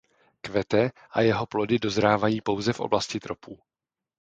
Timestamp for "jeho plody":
1.21-1.79